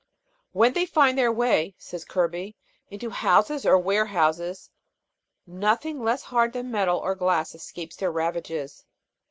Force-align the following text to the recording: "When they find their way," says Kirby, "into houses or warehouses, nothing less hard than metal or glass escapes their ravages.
"When 0.51 0.73
they 0.73 0.87
find 0.87 1.15
their 1.15 1.31
way," 1.31 1.75
says 1.77 2.05
Kirby, 2.05 2.57
"into 2.89 3.11
houses 3.11 3.67
or 3.67 3.77
warehouses, 3.77 4.71
nothing 5.45 6.03
less 6.03 6.23
hard 6.23 6.53
than 6.53 6.71
metal 6.71 6.97
or 6.97 7.13
glass 7.13 7.53
escapes 7.53 7.97
their 7.97 8.11
ravages. 8.11 8.83